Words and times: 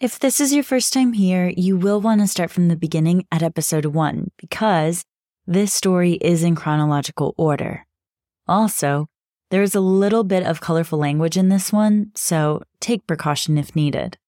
If 0.00 0.20
this 0.20 0.40
is 0.40 0.54
your 0.54 0.62
first 0.62 0.92
time 0.92 1.12
here, 1.12 1.52
you 1.56 1.76
will 1.76 2.00
want 2.00 2.20
to 2.20 2.28
start 2.28 2.52
from 2.52 2.68
the 2.68 2.76
beginning 2.76 3.26
at 3.32 3.42
episode 3.42 3.84
one 3.86 4.30
because 4.36 5.02
this 5.44 5.74
story 5.74 6.12
is 6.12 6.44
in 6.44 6.54
chronological 6.54 7.34
order. 7.36 7.84
Also, 8.46 9.08
there 9.50 9.60
is 9.60 9.74
a 9.74 9.80
little 9.80 10.22
bit 10.22 10.46
of 10.46 10.60
colorful 10.60 11.00
language 11.00 11.36
in 11.36 11.48
this 11.48 11.72
one, 11.72 12.12
so 12.14 12.62
take 12.78 13.08
precaution 13.08 13.58
if 13.58 13.74
needed. 13.74 14.18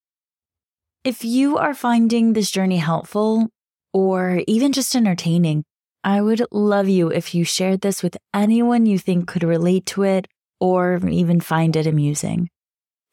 If 1.05 1.23
you 1.23 1.57
are 1.57 1.73
finding 1.73 2.33
this 2.33 2.51
journey 2.51 2.79
helpful 2.79 3.47
or 3.93 4.41
even 4.47 4.73
just 4.73 4.93
entertaining, 4.93 5.63
I 6.03 6.21
would 6.21 6.45
love 6.51 6.89
you 6.89 7.07
if 7.07 7.33
you 7.33 7.45
shared 7.45 7.79
this 7.79 8.03
with 8.03 8.17
anyone 8.33 8.85
you 8.85 8.99
think 8.99 9.25
could 9.25 9.43
relate 9.43 9.85
to 9.85 10.03
it 10.03 10.27
or 10.59 10.99
even 11.07 11.39
find 11.39 11.77
it 11.77 11.87
amusing. 11.87 12.49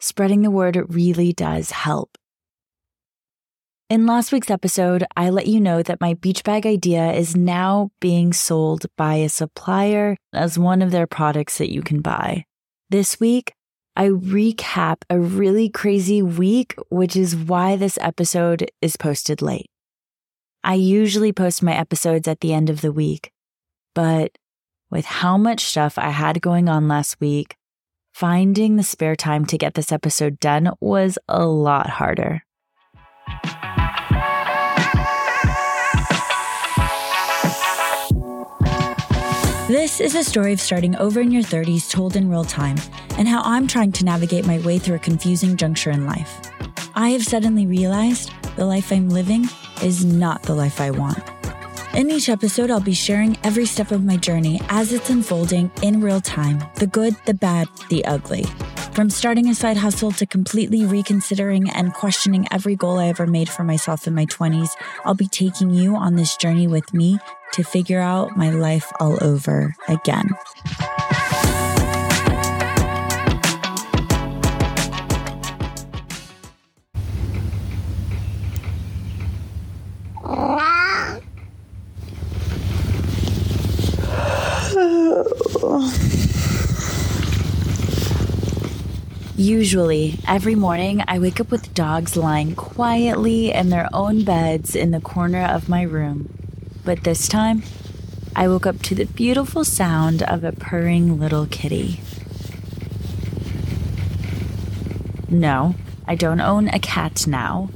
Spreading 0.00 0.43
the 0.43 0.50
word 0.50 0.93
really 0.93 1.32
does 1.32 1.70
help. 1.70 2.18
In 3.90 4.04
last 4.04 4.32
week's 4.32 4.50
episode, 4.50 5.06
I 5.16 5.30
let 5.30 5.46
you 5.46 5.58
know 5.58 5.82
that 5.82 5.98
my 5.98 6.12
beach 6.12 6.44
bag 6.44 6.66
idea 6.66 7.10
is 7.12 7.34
now 7.34 7.90
being 8.00 8.34
sold 8.34 8.84
by 8.98 9.14
a 9.14 9.30
supplier 9.30 10.18
as 10.34 10.58
one 10.58 10.82
of 10.82 10.90
their 10.90 11.06
products 11.06 11.56
that 11.56 11.72
you 11.72 11.80
can 11.80 12.02
buy. 12.02 12.44
This 12.90 13.18
week, 13.18 13.54
I 13.96 14.08
recap 14.08 14.96
a 15.08 15.18
really 15.18 15.70
crazy 15.70 16.20
week, 16.20 16.74
which 16.90 17.16
is 17.16 17.34
why 17.34 17.76
this 17.76 17.96
episode 18.02 18.70
is 18.82 18.98
posted 18.98 19.40
late. 19.40 19.70
I 20.62 20.75
usually 20.75 21.32
post 21.32 21.62
my 21.62 21.75
episodes 21.75 22.28
at 22.28 22.40
the 22.40 22.52
end 22.52 22.68
of 22.68 22.82
the 22.82 22.92
week, 22.92 23.32
but 23.94 24.36
with 24.90 25.06
how 25.06 25.39
much 25.39 25.64
stuff 25.64 25.96
I 25.96 26.11
had 26.11 26.42
going 26.42 26.68
on 26.68 26.89
last 26.89 27.18
week, 27.20 27.56
finding 28.12 28.76
the 28.76 28.82
spare 28.82 29.16
time 29.16 29.46
to 29.46 29.56
get 29.56 29.72
this 29.72 29.92
episode 29.92 30.39
done 30.40 30.72
was 30.78 31.18
a 31.26 31.46
lot 31.46 31.89
harder. 31.89 32.42
This 39.69 40.00
is 40.00 40.14
a 40.14 40.24
story 40.24 40.55
of 40.55 40.62
starting 40.62 40.97
over 40.97 41.20
in 41.20 41.30
your 41.30 41.42
30s 41.42 41.91
told 41.91 42.16
in 42.16 42.30
real 42.30 42.42
time 42.42 42.78
and 43.19 43.28
how 43.28 43.42
I'm 43.44 43.66
trying 43.66 43.92
to 43.92 44.05
navigate 44.06 44.47
my 44.47 44.61
way 44.61 44.78
through 44.78 44.97
a 44.97 44.98
confusing 44.98 45.58
juncture 45.58 45.91
in 45.91 46.06
life. 46.06 46.41
I 46.94 47.11
have 47.11 47.22
suddenly 47.22 47.66
realized 47.66 48.33
the 48.56 48.64
life 48.64 48.91
I'm 48.91 49.11
living 49.11 49.46
is 49.83 50.06
not 50.06 50.42
the 50.44 50.55
life 50.55 50.80
I 50.80 50.91
want. 50.91 51.22
In 51.92 52.11
each 52.11 52.30
episode, 52.30 52.70
I'll 52.70 52.80
be 52.80 52.94
sharing 52.94 53.36
every 53.44 53.66
step 53.66 53.91
of 53.91 54.02
my 54.02 54.16
journey 54.16 54.58
as 54.70 54.94
it's 54.94 55.11
unfolding 55.11 55.70
in 55.83 56.00
real 56.00 56.22
time 56.22 56.64
the 56.77 56.86
good, 56.86 57.14
the 57.27 57.34
bad, 57.34 57.69
the 57.91 58.02
ugly. 58.06 58.46
From 58.99 59.11
starting 59.11 59.49
a 59.49 59.55
side 59.55 59.77
hustle 59.77 60.11
to 60.11 60.27
completely 60.27 60.85
reconsidering 60.85 61.71
and 61.71 61.95
questioning 61.95 62.49
every 62.51 62.75
goal 62.75 62.99
I 62.99 63.07
ever 63.07 63.29
made 63.29 63.49
for 63.49 63.63
myself 63.63 64.09
in 64.09 64.15
my 64.17 64.27
20s, 64.27 64.71
I'll 65.05 65.15
be 65.15 65.29
taking 65.29 65.71
you 65.71 65.95
on 65.95 66.17
this 66.17 66.37
journey 66.37 66.67
with 66.67 66.93
me 66.93 67.21
to 67.53 67.63
figure 67.63 68.01
out 68.01 68.37
my 68.37 68.51
life 68.51 68.93
all 68.99 69.17
over 69.23 69.77
again. 69.87 70.31
Usually, 89.39 90.19
every 90.27 90.56
morning 90.56 91.05
I 91.06 91.20
wake 91.20 91.39
up 91.39 91.53
with 91.53 91.72
dogs 91.72 92.17
lying 92.17 92.56
quietly 92.56 93.53
in 93.53 93.69
their 93.69 93.89
own 93.92 94.25
beds 94.25 94.75
in 94.75 94.91
the 94.91 95.00
corner 95.00 95.45
of 95.45 95.69
my 95.69 95.83
room. 95.83 96.36
But 96.84 97.05
this 97.05 97.28
time, 97.28 97.62
I 98.34 98.48
woke 98.48 98.67
up 98.67 98.83
to 98.83 98.97
the 98.97 99.05
beautiful 99.05 99.64
sound 99.64 100.24
of 100.24 100.42
a 100.42 100.51
purring 100.51 101.20
little 101.20 101.46
kitty. 101.46 102.01
No, 105.29 105.77
I 106.05 106.17
don't 106.17 106.40
own 106.40 106.67
a 106.70 106.80
cat 106.80 107.24
now. 107.29 107.70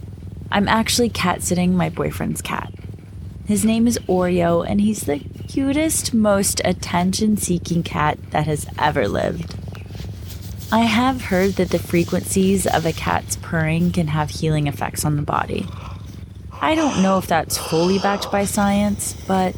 I'm 0.50 0.66
actually 0.66 1.10
cat 1.10 1.44
sitting 1.44 1.76
my 1.76 1.90
boyfriend's 1.90 2.42
cat. 2.42 2.74
His 3.46 3.64
name 3.64 3.86
is 3.86 4.00
Oreo, 4.08 4.68
and 4.68 4.80
he's 4.80 5.02
the 5.02 5.20
cutest, 5.46 6.12
most 6.12 6.60
attention 6.64 7.36
seeking 7.36 7.84
cat 7.84 8.18
that 8.32 8.48
has 8.48 8.66
ever 8.80 9.06
lived. 9.06 9.61
I 10.72 10.84
have 10.84 11.20
heard 11.20 11.56
that 11.56 11.68
the 11.68 11.78
frequencies 11.78 12.66
of 12.66 12.86
a 12.86 12.94
cat's 12.94 13.36
purring 13.36 13.92
can 13.92 14.08
have 14.08 14.30
healing 14.30 14.68
effects 14.68 15.04
on 15.04 15.16
the 15.16 15.22
body. 15.22 15.66
I 16.62 16.74
don't 16.74 17.02
know 17.02 17.18
if 17.18 17.26
that's 17.26 17.58
fully 17.58 17.98
backed 17.98 18.32
by 18.32 18.46
science, 18.46 19.14
but 19.28 19.54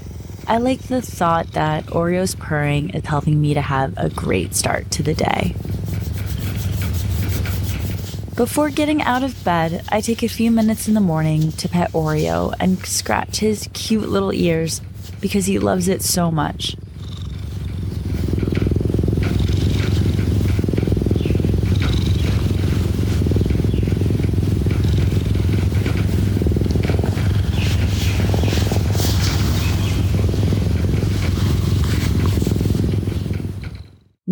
I 0.48 0.58
like 0.58 0.80
the 0.82 1.00
thought 1.00 1.52
that 1.52 1.86
Oreo's 1.86 2.34
purring 2.34 2.90
is 2.90 3.06
helping 3.06 3.40
me 3.40 3.54
to 3.54 3.60
have 3.60 3.94
a 3.96 4.10
great 4.10 4.56
start 4.56 4.90
to 4.90 5.04
the 5.04 5.14
day. 5.14 5.54
Before 8.34 8.70
getting 8.70 9.00
out 9.00 9.22
of 9.22 9.44
bed, 9.44 9.84
I 9.90 10.00
take 10.00 10.24
a 10.24 10.28
few 10.28 10.50
minutes 10.50 10.88
in 10.88 10.94
the 10.94 11.00
morning 11.00 11.52
to 11.52 11.68
pet 11.68 11.92
Oreo 11.92 12.52
and 12.58 12.84
scratch 12.84 13.38
his 13.38 13.68
cute 13.72 14.08
little 14.08 14.32
ears 14.32 14.80
because 15.20 15.46
he 15.46 15.60
loves 15.60 15.86
it 15.86 16.02
so 16.02 16.32
much. 16.32 16.74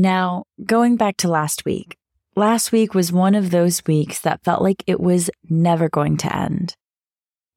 Now, 0.02 0.42
going 0.66 0.96
back 0.96 1.16
to 1.18 1.28
last 1.28 1.64
week, 1.64 1.96
last 2.34 2.72
week 2.72 2.92
was 2.92 3.12
one 3.12 3.36
of 3.36 3.52
those 3.52 3.84
weeks 3.86 4.18
that 4.22 4.42
felt 4.42 4.60
like 4.60 4.82
it 4.88 4.98
was 4.98 5.30
never 5.48 5.88
going 5.88 6.16
to 6.16 6.36
end. 6.36 6.74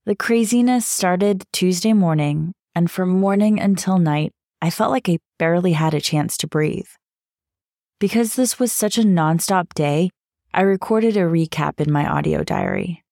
The 0.06 0.16
craziness 0.16 0.86
started 0.86 1.44
Tuesday 1.52 1.94
morning, 1.94 2.54
and 2.76 2.92
from 2.92 3.10
morning 3.10 3.60
until 3.60 3.98
night, 3.98 4.32
I 4.62 4.70
felt 4.70 4.92
like 4.92 5.10
I 5.10 5.18
barely 5.40 5.72
had 5.74 5.96
a 5.96 6.00
chance 6.00 6.38
to 6.38 6.48
breathe. 6.48 6.86
Because 8.00 8.36
this 8.36 8.60
was 8.60 8.72
such 8.72 9.00
a 9.00 9.02
nonstop 9.02 9.74
day, 9.74 10.12
I 10.54 10.62
recorded 10.62 11.18
a 11.18 11.22
recap 11.22 11.82
in 11.82 11.92
my 11.92 12.08
audio 12.08 12.44
diary. 12.44 13.04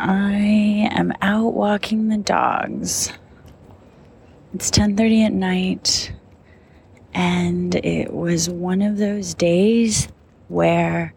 I 0.00 0.88
am 0.90 1.12
out 1.22 1.54
walking 1.54 2.08
the 2.08 2.18
dogs. 2.18 3.12
It's 4.54 4.70
10:30 4.70 5.24
at 5.24 5.32
night 5.32 6.12
and 7.14 7.74
it 7.74 8.12
was 8.12 8.50
one 8.50 8.82
of 8.82 8.98
those 8.98 9.32
days 9.32 10.08
where 10.48 11.14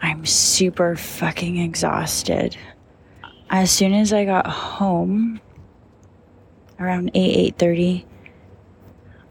I'm 0.00 0.24
super 0.24 0.96
fucking 0.96 1.58
exhausted. 1.58 2.56
As 3.50 3.70
soon 3.70 3.92
as 3.92 4.14
I 4.14 4.24
got 4.24 4.46
home 4.46 5.38
around 6.80 7.10
8 7.12 7.58
8:30 7.58 8.06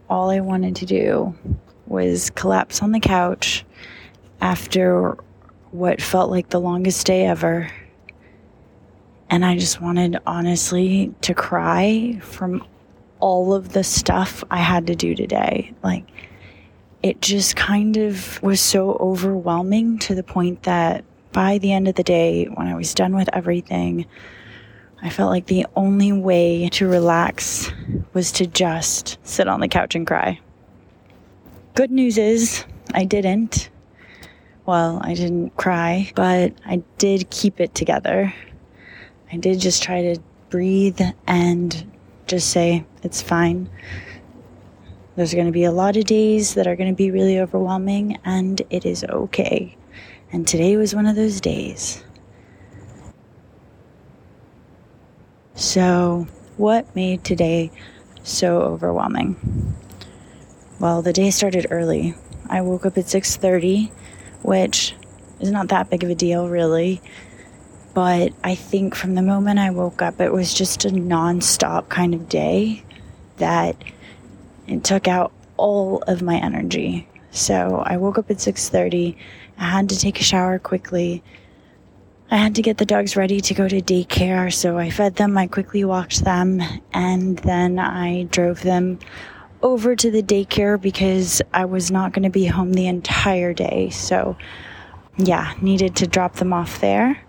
all 0.08 0.30
I 0.30 0.38
wanted 0.38 0.76
to 0.76 0.86
do 0.86 1.34
was 1.88 2.30
collapse 2.30 2.80
on 2.80 2.92
the 2.92 3.00
couch 3.00 3.64
after 4.40 5.16
what 5.72 6.00
felt 6.00 6.30
like 6.30 6.50
the 6.50 6.60
longest 6.60 7.06
day 7.06 7.26
ever. 7.26 7.68
And 9.30 9.44
I 9.44 9.58
just 9.58 9.80
wanted 9.80 10.16
honestly 10.28 11.12
to 11.22 11.34
cry 11.34 12.20
from 12.22 12.64
all 13.20 13.54
of 13.54 13.72
the 13.72 13.84
stuff 13.84 14.44
I 14.50 14.58
had 14.58 14.86
to 14.88 14.94
do 14.94 15.14
today. 15.14 15.72
Like, 15.82 16.06
it 17.02 17.20
just 17.20 17.56
kind 17.56 17.96
of 17.96 18.42
was 18.42 18.60
so 18.60 18.96
overwhelming 19.00 19.98
to 20.00 20.14
the 20.14 20.22
point 20.22 20.62
that 20.62 21.04
by 21.32 21.58
the 21.58 21.72
end 21.72 21.88
of 21.88 21.96
the 21.96 22.02
day, 22.02 22.46
when 22.46 22.66
I 22.66 22.74
was 22.74 22.94
done 22.94 23.14
with 23.14 23.28
everything, 23.32 24.06
I 25.02 25.10
felt 25.10 25.30
like 25.30 25.46
the 25.46 25.66
only 25.76 26.12
way 26.12 26.68
to 26.70 26.88
relax 26.88 27.70
was 28.14 28.32
to 28.32 28.46
just 28.46 29.18
sit 29.22 29.48
on 29.48 29.60
the 29.60 29.68
couch 29.68 29.94
and 29.94 30.06
cry. 30.06 30.40
Good 31.74 31.90
news 31.90 32.16
is, 32.16 32.64
I 32.94 33.04
didn't. 33.04 33.68
Well, 34.64 35.00
I 35.02 35.12
didn't 35.12 35.56
cry, 35.56 36.10
but 36.14 36.54
I 36.64 36.82
did 36.96 37.28
keep 37.28 37.60
it 37.60 37.74
together. 37.74 38.32
I 39.30 39.36
did 39.36 39.60
just 39.60 39.82
try 39.82 40.00
to 40.14 40.20
breathe 40.48 41.00
and 41.26 41.92
just 42.26 42.50
say 42.50 42.84
it's 43.02 43.22
fine. 43.22 43.68
There's 45.16 45.34
going 45.34 45.46
to 45.46 45.52
be 45.52 45.64
a 45.64 45.72
lot 45.72 45.96
of 45.96 46.04
days 46.04 46.54
that 46.54 46.66
are 46.66 46.76
going 46.76 46.90
to 46.90 46.96
be 46.96 47.10
really 47.10 47.38
overwhelming, 47.38 48.18
and 48.24 48.60
it 48.70 48.84
is 48.84 49.04
okay. 49.04 49.76
And 50.32 50.46
today 50.46 50.76
was 50.76 50.94
one 50.94 51.06
of 51.06 51.14
those 51.14 51.40
days. 51.40 52.02
So, 55.54 56.26
what 56.56 56.94
made 56.96 57.22
today 57.22 57.70
so 58.24 58.60
overwhelming? 58.62 59.36
Well, 60.80 61.02
the 61.02 61.12
day 61.12 61.30
started 61.30 61.68
early. 61.70 62.14
I 62.48 62.60
woke 62.62 62.84
up 62.84 62.98
at 62.98 63.04
6:30, 63.04 63.92
which 64.42 64.96
is 65.38 65.52
not 65.52 65.68
that 65.68 65.90
big 65.90 66.02
of 66.02 66.10
a 66.10 66.14
deal, 66.16 66.48
really. 66.48 67.00
But 67.94 68.32
I 68.42 68.56
think 68.56 68.94
from 68.94 69.14
the 69.14 69.22
moment 69.22 69.60
I 69.60 69.70
woke 69.70 70.02
up, 70.02 70.20
it 70.20 70.32
was 70.32 70.52
just 70.52 70.84
a 70.84 70.90
non-stop 70.90 71.88
kind 71.88 72.12
of 72.12 72.28
day 72.28 72.84
that 73.36 73.76
it 74.66 74.82
took 74.82 75.06
out 75.06 75.32
all 75.56 76.02
of 76.08 76.20
my 76.20 76.36
energy. 76.36 77.08
So 77.30 77.82
I 77.86 77.96
woke 77.96 78.18
up 78.18 78.30
at 78.30 78.38
6:30. 78.38 79.16
I 79.58 79.64
had 79.64 79.88
to 79.90 79.98
take 79.98 80.20
a 80.20 80.24
shower 80.24 80.58
quickly. 80.58 81.22
I 82.30 82.36
had 82.38 82.54
to 82.56 82.62
get 82.62 82.78
the 82.78 82.86
dogs 82.86 83.16
ready 83.16 83.40
to 83.40 83.54
go 83.54 83.68
to 83.68 83.80
daycare, 83.80 84.52
so 84.52 84.78
I 84.78 84.90
fed 84.90 85.16
them, 85.16 85.36
I 85.38 85.46
quickly 85.46 85.84
walked 85.84 86.24
them, 86.24 86.62
and 86.92 87.38
then 87.38 87.78
I 87.78 88.24
drove 88.24 88.62
them 88.62 88.98
over 89.62 89.94
to 89.94 90.10
the 90.10 90.22
daycare 90.22 90.80
because 90.80 91.42
I 91.52 91.66
was 91.66 91.90
not 91.90 92.12
going 92.12 92.24
to 92.24 92.30
be 92.30 92.46
home 92.46 92.72
the 92.72 92.86
entire 92.86 93.52
day. 93.52 93.90
So, 93.90 94.36
yeah, 95.16 95.54
needed 95.60 95.96
to 95.96 96.06
drop 96.06 96.36
them 96.36 96.52
off 96.52 96.80
there, 96.80 97.20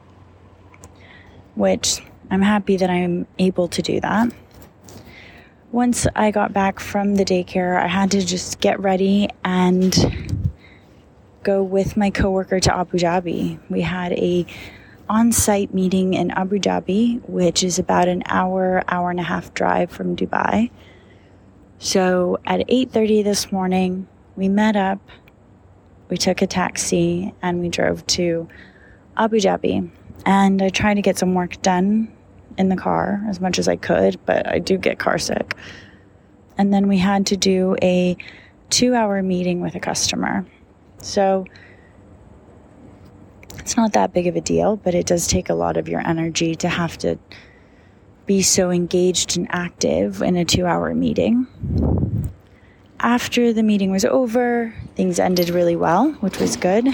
which 1.56 2.02
I'm 2.30 2.42
happy 2.42 2.78
that 2.78 2.90
I'm 2.90 3.28
able 3.40 3.68
to 3.70 3.82
do 3.82 4.00
that. 4.02 4.32
Once 5.72 6.08
I 6.16 6.32
got 6.32 6.54
back 6.54 6.80
from 6.80 7.16
the 7.16 7.26
daycare, 7.26 7.82
I 7.82 7.88
had 7.88 8.12
to 8.12 8.26
just 8.26 8.60
get 8.62 8.80
ready 8.80 9.30
and 9.44 9.94
go 11.44 11.62
with 11.62 11.98
my 11.98 12.10
coworker 12.10 12.60
to 12.60 12.76
Abu 12.76 12.98
Dhabi. 12.98 13.60
We 13.70 13.82
had 13.82 14.14
a 14.14 14.46
on-site 15.10 15.74
meeting 15.74 16.14
in 16.14 16.32
Abu 16.32 16.60
Dhabi, 16.60 17.22
which 17.30 17.64
is 17.64 17.78
about 17.78 18.08
an 18.08 18.24
hour, 18.28 18.84
hour 18.88 19.12
and 19.12 19.20
a 19.20 19.24
half 19.24 19.54
drive 19.54 19.92
from 19.92 20.16
Dubai. 20.16 20.72
So 21.78 22.40
at 22.46 22.62
8:30 22.70 23.24
this 23.24 23.52
morning, 23.52 24.08
we 24.36 24.50
met 24.50 24.76
up, 24.76 25.00
we 26.10 26.18
took 26.18 26.42
a 26.42 26.48
taxi 26.48 27.34
and 27.42 27.60
we 27.60 27.70
drove 27.70 28.06
to 28.08 28.48
Abu 29.18 29.38
Dhabi. 29.38 29.90
And 30.26 30.62
I 30.62 30.70
tried 30.70 30.96
to 30.96 31.02
get 31.02 31.18
some 31.18 31.34
work 31.34 31.62
done 31.62 32.12
in 32.58 32.70
the 32.70 32.76
car 32.76 33.24
as 33.28 33.40
much 33.40 33.60
as 33.60 33.68
I 33.68 33.76
could, 33.76 34.20
but 34.26 34.48
I 34.48 34.60
do 34.60 34.78
get 34.78 35.00
car 35.00 35.18
sick. 35.18 35.56
And 36.58 36.74
then 36.74 36.88
we 36.88 36.98
had 36.98 37.26
to 37.28 37.38
do 37.38 37.76
a 37.82 38.16
2-hour 38.70 39.22
meeting 39.24 39.62
with 39.62 39.76
a 39.76 39.80
customer. 39.80 40.46
So 41.02 41.46
it's 43.60 43.76
not 43.76 43.94
that 43.94 44.14
big 44.14 44.28
of 44.28 44.36
a 44.36 44.42
deal, 44.42 44.78
but 44.78 44.96
it 44.96 45.06
does 45.06 45.28
take 45.28 45.50
a 45.50 45.54
lot 45.54 45.78
of 45.78 45.90
your 45.90 46.06
energy 46.08 46.56
to 46.56 46.70
have 46.70 46.98
to 47.00 47.18
be 48.26 48.42
so 48.42 48.72
engaged 48.72 49.38
and 49.38 49.48
active 49.52 50.22
in 50.22 50.36
a 50.36 50.46
two 50.46 50.66
hour 50.66 50.94
meeting. 50.96 51.48
After 53.00 53.54
the 53.54 53.64
meeting 53.64 53.92
was 53.92 54.06
over, 54.06 54.74
things 54.96 55.20
ended 55.20 55.50
really 55.50 55.76
well, 55.76 56.12
which 56.22 56.40
was 56.40 56.56
good. 56.56 56.88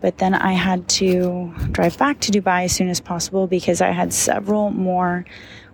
But 0.00 0.18
then 0.18 0.34
I 0.34 0.52
had 0.52 0.88
to 1.00 1.52
drive 1.72 1.98
back 1.98 2.20
to 2.20 2.32
Dubai 2.32 2.64
as 2.64 2.72
soon 2.72 2.88
as 2.88 3.00
possible 3.00 3.46
because 3.46 3.80
I 3.80 3.90
had 3.90 4.12
several 4.12 4.70
more 4.70 5.24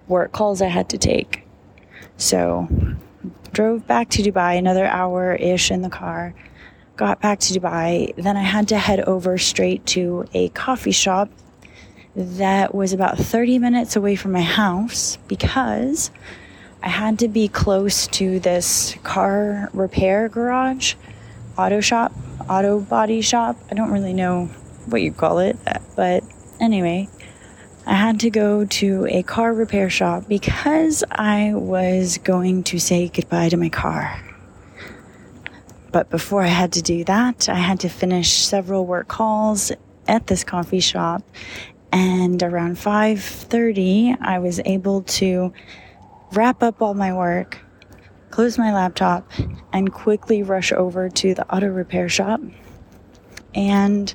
work 0.08 0.32
calls 0.32 0.62
I 0.62 0.68
had 0.68 0.88
to 0.90 0.98
take. 0.98 1.44
So, 2.16 2.68
drove 3.52 3.86
back 3.86 4.10
to 4.10 4.22
Dubai 4.22 4.58
another 4.58 4.86
hour 4.86 5.34
ish 5.34 5.70
in 5.70 5.82
the 5.82 5.90
car 5.90 6.34
got 6.96 7.20
back 7.20 7.40
to 7.40 7.58
Dubai, 7.58 8.14
then 8.16 8.36
I 8.36 8.42
had 8.42 8.68
to 8.68 8.78
head 8.78 9.00
over 9.00 9.38
straight 9.38 9.84
to 9.86 10.26
a 10.34 10.50
coffee 10.50 10.92
shop 10.92 11.30
that 12.14 12.74
was 12.74 12.92
about 12.92 13.18
30 13.18 13.58
minutes 13.58 13.96
away 13.96 14.14
from 14.16 14.32
my 14.32 14.42
house 14.42 15.18
because 15.28 16.10
I 16.82 16.88
had 16.88 17.18
to 17.20 17.28
be 17.28 17.48
close 17.48 18.06
to 18.08 18.38
this 18.40 18.94
car 19.02 19.70
repair 19.72 20.28
garage, 20.28 20.94
auto 21.58 21.80
shop, 21.80 22.12
auto 22.48 22.80
body 22.80 23.20
shop. 23.20 23.56
I 23.70 23.74
don't 23.74 23.92
really 23.92 24.12
know 24.14 24.46
what 24.86 25.02
you 25.02 25.12
call 25.12 25.38
it, 25.38 25.56
but 25.96 26.24
anyway, 26.60 27.08
I 27.86 27.94
had 27.94 28.20
to 28.20 28.30
go 28.30 28.64
to 28.64 29.06
a 29.10 29.22
car 29.22 29.52
repair 29.52 29.90
shop 29.90 30.28
because 30.28 31.02
I 31.10 31.52
was 31.54 32.18
going 32.18 32.64
to 32.64 32.78
say 32.78 33.08
goodbye 33.08 33.48
to 33.48 33.56
my 33.56 33.68
car. 33.68 34.20
But 35.90 36.08
before 36.08 36.42
I 36.42 36.46
had 36.48 36.72
to 36.72 36.82
do 36.82 37.04
that, 37.04 37.48
I 37.48 37.56
had 37.56 37.80
to 37.80 37.88
finish 37.88 38.30
several 38.30 38.86
work 38.86 39.08
calls 39.08 39.72
at 40.08 40.26
this 40.26 40.44
coffee 40.44 40.80
shop. 40.80 41.22
And 41.92 42.42
around 42.42 42.76
5:30, 42.76 44.16
I 44.20 44.38
was 44.38 44.60
able 44.64 45.02
to 45.02 45.52
wrap 46.32 46.62
up 46.62 46.80
all 46.80 46.94
my 46.94 47.12
work, 47.12 47.58
close 48.30 48.56
my 48.56 48.72
laptop, 48.72 49.30
and 49.72 49.92
quickly 49.92 50.42
rush 50.42 50.72
over 50.72 51.08
to 51.08 51.34
the 51.34 51.54
auto 51.54 51.68
repair 51.68 52.08
shop 52.08 52.40
and 53.54 54.14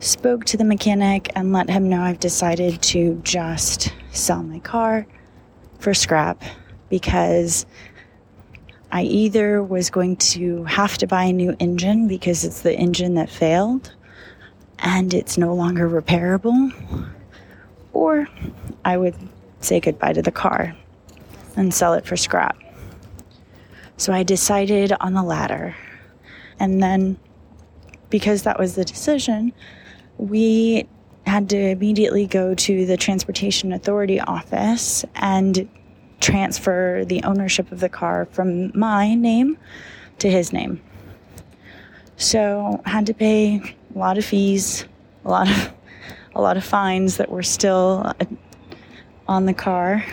spoke 0.00 0.44
to 0.44 0.56
the 0.56 0.64
mechanic 0.64 1.30
and 1.34 1.52
let 1.52 1.68
him 1.70 1.88
know 1.88 2.02
I've 2.02 2.20
decided 2.20 2.82
to 2.82 3.20
just 3.24 3.92
sell 4.10 4.42
my 4.42 4.58
car 4.60 5.06
for 5.78 5.94
scrap 5.94 6.42
because 6.90 7.66
I 8.92 9.02
either 9.02 9.62
was 9.62 9.90
going 9.90 10.16
to 10.16 10.64
have 10.64 10.98
to 10.98 11.06
buy 11.06 11.24
a 11.24 11.32
new 11.32 11.56
engine 11.58 12.06
because 12.06 12.44
it's 12.44 12.60
the 12.60 12.74
engine 12.74 13.14
that 13.14 13.28
failed 13.28 13.92
and 14.78 15.14
it's 15.14 15.38
no 15.38 15.54
longer 15.54 15.88
repairable, 15.88 16.72
or 17.92 18.28
I 18.84 18.96
would 18.96 19.16
say 19.60 19.80
goodbye 19.80 20.12
to 20.12 20.22
the 20.22 20.30
car 20.30 20.76
and 21.56 21.72
sell 21.72 21.94
it 21.94 22.04
for 22.04 22.16
scrap. 22.16 22.56
So 23.96 24.12
I 24.12 24.22
decided 24.22 24.92
on 25.00 25.14
the 25.14 25.22
latter. 25.22 25.74
And 26.58 26.82
then, 26.82 27.18
because 28.10 28.42
that 28.42 28.58
was 28.58 28.74
the 28.74 28.84
decision, 28.84 29.52
we 30.18 30.86
had 31.26 31.48
to 31.50 31.56
immediately 31.56 32.26
go 32.26 32.54
to 32.54 32.86
the 32.86 32.96
Transportation 32.96 33.72
Authority 33.72 34.20
office 34.20 35.04
and 35.14 35.68
transfer 36.20 37.04
the 37.06 37.22
ownership 37.24 37.72
of 37.72 37.80
the 37.80 37.88
car 37.88 38.26
from 38.26 38.76
my 38.78 39.14
name 39.14 39.58
to 40.18 40.30
his 40.30 40.52
name. 40.52 40.80
So 42.16 42.80
had 42.86 43.06
to 43.06 43.14
pay 43.14 43.74
a 43.94 43.98
lot 43.98 44.18
of 44.18 44.24
fees, 44.24 44.84
a 45.24 45.28
lot 45.28 45.50
of 45.50 45.72
a 46.36 46.40
lot 46.40 46.56
of 46.56 46.64
fines 46.64 47.16
that 47.18 47.30
were 47.30 47.42
still 47.42 48.02
uh, 48.04 48.24
on 49.28 49.46
the 49.46 49.54
car. 49.54 50.04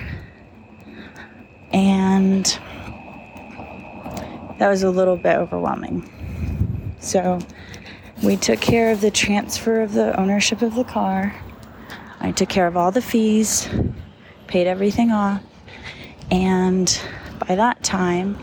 And 1.72 2.60
that 4.62 4.70
was 4.70 4.84
a 4.84 4.92
little 4.92 5.18
bit 5.18 5.38
overwhelming. 5.38 6.96
So 7.00 7.40
we 8.22 8.38
took 8.38 8.62
care 8.62 8.92
of 8.92 9.02
the 9.02 9.10
transfer 9.10 9.82
of 9.82 9.94
the 9.94 10.16
ownership 10.20 10.62
of 10.62 10.76
the 10.76 10.84
car. 10.84 11.36
I 12.20 12.32
took 12.32 12.48
care 12.48 12.68
of 12.68 12.78
all 12.78 12.92
the 12.92 13.02
fees, 13.02 13.68
paid 14.46 14.68
everything 14.68 15.10
off, 15.12 15.42
and 16.30 17.02
by 17.40 17.56
that 17.56 17.84
time, 17.84 18.38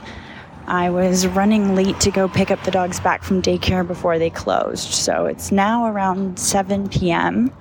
I 0.66 0.90
was 0.90 1.24
running 1.28 1.76
late 1.76 2.00
to 2.00 2.10
go 2.10 2.26
pick 2.26 2.50
up 2.50 2.64
the 2.64 2.72
dogs 2.72 2.98
back 2.98 3.22
from 3.22 3.40
daycare 3.40 3.86
before 3.86 4.18
they 4.18 4.28
closed. 4.28 4.92
So 4.92 5.26
it's 5.26 5.52
now 5.52 5.86
around 5.86 6.36
7 6.36 6.88
p.m. 6.88 7.52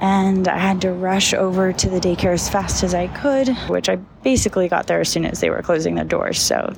And 0.00 0.48
I 0.48 0.58
had 0.58 0.80
to 0.80 0.92
rush 0.92 1.32
over 1.34 1.72
to 1.72 1.88
the 1.88 2.00
daycare 2.00 2.32
as 2.32 2.48
fast 2.48 2.82
as 2.82 2.94
I 2.94 3.06
could, 3.06 3.48
which 3.68 3.88
I 3.88 3.94
basically 4.24 4.66
got 4.66 4.88
there 4.88 4.98
as 4.98 5.08
soon 5.08 5.24
as 5.24 5.38
they 5.38 5.50
were 5.50 5.62
closing 5.62 5.94
their 5.94 6.04
doors. 6.04 6.40
So 6.40 6.74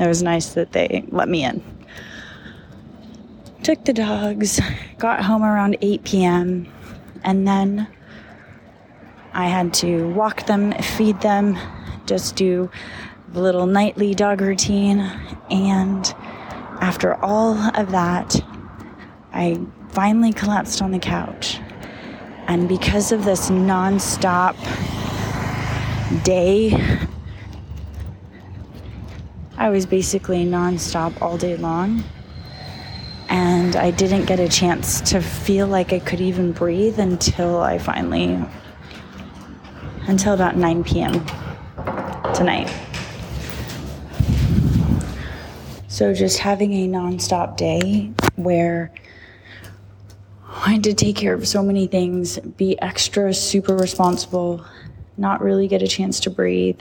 it 0.00 0.06
was 0.06 0.22
nice 0.22 0.54
that 0.54 0.72
they 0.72 1.04
let 1.08 1.28
me 1.28 1.44
in. 1.44 1.62
Took 3.62 3.84
the 3.84 3.92
dogs, 3.92 4.60
got 4.98 5.24
home 5.24 5.42
around 5.42 5.76
8 5.80 6.04
p.m., 6.04 6.68
and 7.24 7.46
then 7.46 7.88
I 9.32 9.46
had 9.48 9.74
to 9.74 10.08
walk 10.12 10.46
them, 10.46 10.72
feed 10.72 11.20
them, 11.20 11.58
just 12.06 12.36
do 12.36 12.70
the 13.32 13.40
little 13.40 13.66
nightly 13.66 14.14
dog 14.14 14.40
routine. 14.40 15.00
And 15.50 16.14
after 16.80 17.14
all 17.22 17.56
of 17.76 17.90
that, 17.90 18.42
I 19.32 19.60
finally 19.90 20.32
collapsed 20.32 20.80
on 20.80 20.90
the 20.92 20.98
couch. 20.98 21.58
And 22.46 22.68
because 22.68 23.12
of 23.12 23.24
this 23.24 23.50
nonstop 23.50 24.56
day, 26.24 26.70
I 29.58 29.70
was 29.70 29.86
basically 29.86 30.46
nonstop 30.46 31.20
all 31.20 31.36
day 31.36 31.56
long. 31.56 32.04
And 33.28 33.74
I 33.74 33.90
didn't 33.90 34.26
get 34.26 34.38
a 34.38 34.48
chance 34.48 35.00
to 35.10 35.20
feel 35.20 35.66
like 35.66 35.92
I 35.92 35.98
could 35.98 36.20
even 36.20 36.52
breathe 36.52 37.00
until 37.00 37.58
I 37.58 37.78
finally 37.78 38.38
until 40.06 40.32
about 40.32 40.56
9 40.56 40.84
p.m. 40.84 41.12
tonight. 42.34 42.72
So, 45.88 46.14
just 46.14 46.38
having 46.38 46.72
a 46.72 46.88
nonstop 46.88 47.56
day 47.56 48.12
where 48.36 48.92
I 50.46 50.74
had 50.74 50.84
to 50.84 50.94
take 50.94 51.16
care 51.16 51.34
of 51.34 51.46
so 51.46 51.62
many 51.62 51.86
things, 51.88 52.38
be 52.38 52.80
extra 52.80 53.34
super 53.34 53.76
responsible, 53.76 54.64
not 55.18 55.42
really 55.42 55.68
get 55.68 55.82
a 55.82 55.88
chance 55.88 56.20
to 56.20 56.30
breathe, 56.30 56.78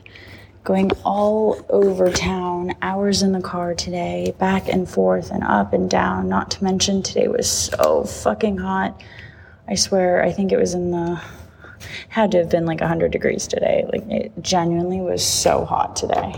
going 0.68 0.92
all 1.06 1.66
over 1.70 2.12
town, 2.12 2.76
hours 2.82 3.24
in 3.24 3.32
the 3.32 3.40
car 3.40 3.74
today, 3.74 4.36
back 4.38 4.68
and 4.68 4.90
forth 4.90 5.32
and 5.32 5.42
up 5.46 5.72
and 5.72 5.90
down. 5.90 6.28
Not 6.28 6.52
to 6.52 6.62
mention, 6.62 7.02
today 7.02 7.30
was 7.30 7.50
so 7.50 8.04
fucking 8.04 8.58
hot. 8.58 9.02
I 9.70 9.76
swear, 9.76 10.22
I 10.22 10.34
think 10.34 10.52
it 10.52 10.58
was 10.58 10.74
in 10.74 10.92
the, 10.92 11.22
had 12.10 12.32
to 12.32 12.40
have 12.40 12.50
been 12.50 12.66
like 12.66 12.82
100 12.82 13.14
degrees 13.14 13.48
today. 13.48 13.86
Like, 13.94 14.04
it 14.10 14.34
genuinely 14.42 15.00
was 15.00 15.26
so 15.26 15.64
hot 15.64 15.96
today. 15.96 16.36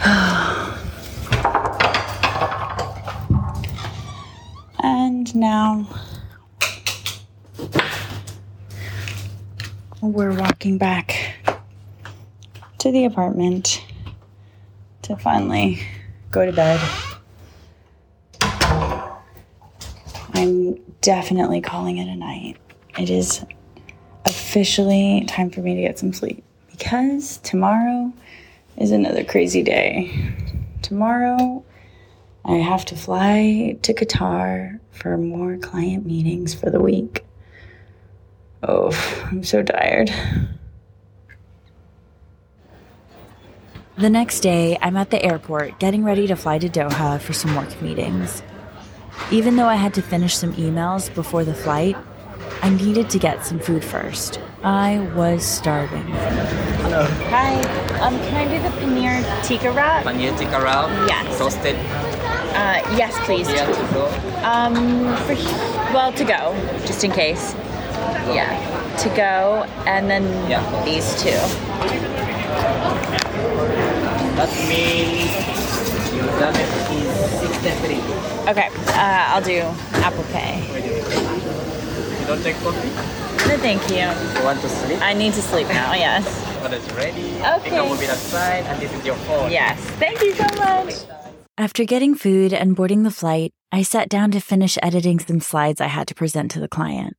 and 4.82 5.36
now 5.36 5.86
we're 10.00 10.32
walking 10.32 10.78
back 10.78 11.21
to 12.82 12.90
the 12.90 13.04
apartment 13.04 13.80
to 15.02 15.16
finally 15.16 15.80
go 16.32 16.44
to 16.44 16.50
bed. 16.52 16.80
I'm 20.34 20.74
definitely 21.00 21.60
calling 21.60 21.98
it 21.98 22.08
a 22.08 22.16
night. 22.16 22.56
It 22.98 23.08
is 23.08 23.44
officially 24.24 25.24
time 25.28 25.50
for 25.50 25.60
me 25.60 25.76
to 25.76 25.80
get 25.80 25.96
some 25.96 26.12
sleep 26.12 26.42
because 26.72 27.36
tomorrow 27.44 28.12
is 28.76 28.90
another 28.90 29.22
crazy 29.22 29.62
day. 29.62 30.34
Tomorrow, 30.82 31.64
I 32.44 32.54
have 32.54 32.84
to 32.86 32.96
fly 32.96 33.78
to 33.82 33.94
Qatar 33.94 34.80
for 34.90 35.16
more 35.16 35.56
client 35.56 36.04
meetings 36.04 36.52
for 36.52 36.68
the 36.68 36.80
week. 36.80 37.24
Oh, 38.64 38.90
I'm 39.26 39.44
so 39.44 39.62
tired. 39.62 40.12
The 44.02 44.10
next 44.10 44.40
day, 44.40 44.76
I'm 44.82 44.96
at 44.96 45.10
the 45.10 45.24
airport 45.24 45.78
getting 45.78 46.02
ready 46.02 46.26
to 46.26 46.34
fly 46.34 46.58
to 46.58 46.68
Doha 46.68 47.20
for 47.20 47.32
some 47.32 47.54
work 47.54 47.80
meetings. 47.80 48.42
Even 49.30 49.54
though 49.54 49.68
I 49.68 49.76
had 49.76 49.94
to 49.94 50.02
finish 50.02 50.36
some 50.36 50.52
emails 50.54 51.14
before 51.14 51.44
the 51.44 51.54
flight, 51.54 51.96
I 52.62 52.70
needed 52.70 53.10
to 53.10 53.20
get 53.20 53.46
some 53.46 53.60
food 53.60 53.84
first. 53.84 54.40
I 54.64 54.98
was 55.14 55.44
starving. 55.44 56.02
Hello. 56.82 57.04
Hi, 57.30 57.54
um, 58.00 58.18
can 58.18 58.34
I 58.34 58.48
do 58.50 58.60
the 58.60 58.74
paneer 58.80 59.22
tikka 59.44 59.70
wrap? 59.70 60.04
Paneer 60.04 60.36
tikka 60.36 60.60
wrap. 60.60 60.88
Yes. 61.08 61.38
Toasted. 61.38 61.76
Uh, 62.56 62.82
yes, 62.98 63.16
please. 63.24 63.46
Here 63.46 63.64
to 63.64 63.72
go. 63.94 64.06
Um, 64.42 65.14
for 65.18 65.36
well, 65.94 66.12
to 66.12 66.24
go, 66.24 66.56
just 66.86 67.04
in 67.04 67.12
case. 67.12 67.54
Yeah, 68.34 68.50
to 68.98 69.08
go, 69.10 69.62
and 69.86 70.10
then 70.10 70.24
Yeah. 70.50 70.84
these 70.84 71.22
two. 71.22 71.38
That 74.42 74.50
means 74.68 75.30
you 76.12 76.20
done 76.42 76.56
it 76.56 76.66
is 76.90 77.40
six 77.40 77.58
ten 77.62 77.76
three. 77.84 78.00
Okay, 78.50 78.68
uh, 78.88 79.30
I'll 79.30 79.40
do 79.40 79.60
Apple 80.02 80.24
Pay. 80.34 80.58
You 82.20 82.26
don't 82.26 82.42
take 82.42 82.56
coffee? 82.56 82.88
No, 83.48 83.56
thank 83.58 83.88
you. 83.88 83.98
You 84.38 84.44
want 84.44 84.60
to 84.62 84.68
sleep? 84.68 85.00
I 85.00 85.12
need 85.14 85.32
to 85.34 85.42
sleep 85.42 85.68
now. 85.68 85.92
Yes. 86.06 86.26
When 86.60 86.74
it's 86.74 86.90
ready, 86.94 87.22
Okay. 87.36 87.64
you 87.66 87.70
can 87.82 87.88
move 87.88 88.02
it 88.02 88.10
aside 88.10 88.64
and 88.66 88.80
this 88.82 88.92
is 88.92 89.04
your 89.06 89.14
phone. 89.26 89.50
Yes. 89.52 89.78
Thank 90.02 90.20
you 90.22 90.34
so 90.34 90.46
much. 90.58 90.94
After 91.56 91.84
getting 91.84 92.16
food 92.16 92.52
and 92.52 92.74
boarding 92.74 93.04
the 93.04 93.10
flight, 93.12 93.52
I 93.70 93.82
sat 93.82 94.08
down 94.08 94.32
to 94.32 94.40
finish 94.40 94.76
editing 94.82 95.20
some 95.20 95.38
slides 95.40 95.80
I 95.80 95.86
had 95.86 96.08
to 96.08 96.14
present 96.16 96.50
to 96.52 96.60
the 96.60 96.68
client. 96.68 97.14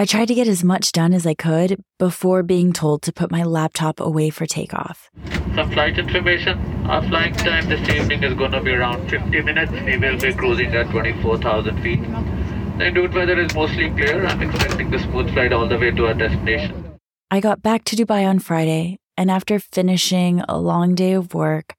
I 0.00 0.04
tried 0.04 0.26
to 0.26 0.34
get 0.34 0.46
as 0.46 0.62
much 0.62 0.92
done 0.92 1.12
as 1.12 1.26
I 1.26 1.34
could 1.34 1.82
before 1.98 2.44
being 2.44 2.72
told 2.72 3.02
to 3.02 3.12
put 3.12 3.32
my 3.32 3.42
laptop 3.42 3.98
away 3.98 4.30
for 4.30 4.46
takeoff. 4.46 5.10
Some 5.56 5.72
flight 5.72 5.98
information. 5.98 6.56
Our 6.86 7.02
flying 7.08 7.34
time 7.34 7.68
this 7.68 7.80
evening 7.88 8.22
is 8.22 8.34
going 8.34 8.52
to 8.52 8.60
be 8.60 8.70
around 8.70 9.10
50 9.10 9.42
minutes. 9.42 9.72
We 9.72 9.98
will 9.98 10.16
be 10.16 10.32
cruising 10.34 10.72
at 10.72 10.88
24,000 10.90 11.82
feet. 11.82 12.00
The 12.02 12.84
Indut 12.84 13.12
weather 13.12 13.40
is 13.40 13.52
mostly 13.56 13.90
clear. 13.90 14.24
I'm 14.24 14.40
expecting 14.40 14.94
a 14.94 15.00
smooth 15.00 15.32
flight 15.32 15.52
all 15.52 15.66
the 15.66 15.76
way 15.76 15.90
to 15.90 16.06
our 16.06 16.14
destination. 16.14 16.94
I 17.32 17.40
got 17.40 17.60
back 17.60 17.82
to 17.86 17.96
Dubai 17.96 18.24
on 18.24 18.38
Friday, 18.38 19.00
and 19.16 19.32
after 19.32 19.58
finishing 19.58 20.42
a 20.48 20.60
long 20.60 20.94
day 20.94 21.14
of 21.14 21.34
work, 21.34 21.74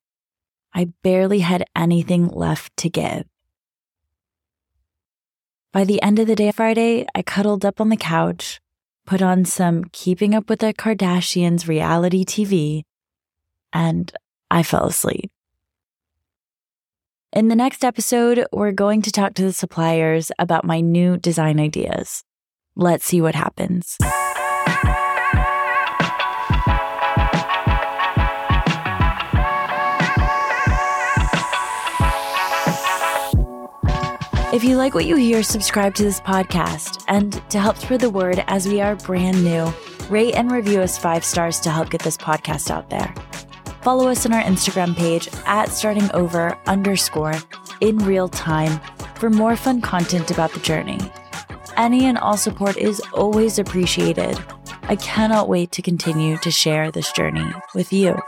I 0.73 0.89
barely 1.03 1.39
had 1.39 1.63
anything 1.73 2.27
left 2.27 2.75
to 2.83 2.89
give. 2.89 3.28
By 5.71 5.83
the 5.83 6.01
end 6.01 6.17
of 6.17 6.25
the 6.25 6.35
day 6.35 6.51
Friday, 6.51 7.05
I 7.13 7.21
cuddled 7.21 7.63
up 7.63 7.79
on 7.79 7.89
the 7.89 7.97
couch, 7.97 8.59
put 9.05 9.21
on 9.21 9.45
some 9.45 9.83
Keeping 9.91 10.33
Up 10.33 10.49
with 10.49 10.61
the 10.61 10.73
Kardashians 10.73 11.67
reality 11.67 12.25
TV, 12.25 12.81
and 13.71 14.11
I 14.49 14.63
fell 14.63 14.87
asleep. 14.87 15.29
In 17.31 17.49
the 17.49 17.55
next 17.55 17.85
episode, 17.85 18.47
we're 18.51 18.71
going 18.71 19.03
to 19.03 19.11
talk 19.11 19.35
to 19.35 19.43
the 19.43 19.53
suppliers 19.53 20.31
about 20.39 20.65
my 20.65 20.81
new 20.81 21.17
design 21.17 21.59
ideas. 21.59 22.23
Let's 22.75 23.05
see 23.05 23.21
what 23.21 23.35
happens. 23.35 23.95
If 34.59 34.65
you 34.65 34.75
like 34.75 34.93
what 34.93 35.05
you 35.05 35.15
hear, 35.15 35.41
subscribe 35.41 35.95
to 35.95 36.03
this 36.03 36.19
podcast. 36.19 37.05
And 37.07 37.31
to 37.49 37.61
help 37.61 37.77
spread 37.77 38.01
the 38.01 38.09
word 38.09 38.43
as 38.47 38.67
we 38.67 38.81
are 38.81 38.97
brand 38.97 39.41
new, 39.41 39.73
rate 40.09 40.33
and 40.35 40.51
review 40.51 40.81
us 40.81 40.97
five 40.97 41.23
stars 41.23 41.61
to 41.61 41.69
help 41.69 41.91
get 41.91 42.01
this 42.01 42.17
podcast 42.17 42.69
out 42.69 42.89
there. 42.89 43.15
Follow 43.83 44.09
us 44.09 44.25
on 44.25 44.33
our 44.33 44.43
Instagram 44.43 44.97
page 44.97 45.29
at 45.45 45.69
starting 45.69 46.11
over 46.13 46.57
underscore 46.67 47.35
in 47.79 47.99
real 47.99 48.27
time 48.27 48.81
for 49.15 49.29
more 49.29 49.55
fun 49.55 49.79
content 49.79 50.29
about 50.29 50.51
the 50.51 50.59
journey. 50.59 50.99
Any 51.77 52.03
and 52.03 52.17
all 52.17 52.35
support 52.35 52.75
is 52.75 52.99
always 53.13 53.59
appreciated. 53.59 54.37
I 54.83 54.97
cannot 54.97 55.47
wait 55.47 55.71
to 55.71 55.81
continue 55.81 56.35
to 56.39 56.51
share 56.51 56.91
this 56.91 57.13
journey 57.13 57.49
with 57.73 57.93
you. 57.93 58.21